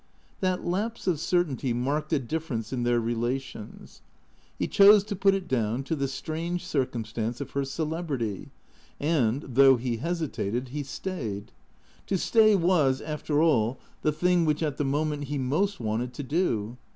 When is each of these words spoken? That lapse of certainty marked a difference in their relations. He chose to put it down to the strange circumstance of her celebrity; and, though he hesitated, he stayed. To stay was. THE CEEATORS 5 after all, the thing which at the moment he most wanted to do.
That 0.39 0.65
lapse 0.65 1.05
of 1.05 1.19
certainty 1.19 1.73
marked 1.73 2.11
a 2.11 2.17
difference 2.17 2.73
in 2.73 2.81
their 2.81 2.99
relations. 2.99 4.01
He 4.57 4.65
chose 4.67 5.03
to 5.03 5.15
put 5.15 5.35
it 5.35 5.47
down 5.47 5.83
to 5.83 5.95
the 5.95 6.07
strange 6.07 6.65
circumstance 6.65 7.39
of 7.39 7.51
her 7.51 7.63
celebrity; 7.63 8.49
and, 8.99 9.43
though 9.43 9.77
he 9.77 9.97
hesitated, 9.97 10.69
he 10.69 10.81
stayed. 10.81 11.51
To 12.07 12.17
stay 12.17 12.55
was. 12.55 12.97
THE 12.97 13.03
CEEATORS 13.03 13.07
5 13.09 13.13
after 13.13 13.41
all, 13.43 13.79
the 14.01 14.11
thing 14.11 14.43
which 14.43 14.63
at 14.63 14.77
the 14.77 14.85
moment 14.85 15.25
he 15.25 15.37
most 15.37 15.79
wanted 15.79 16.15
to 16.15 16.23
do. 16.23 16.77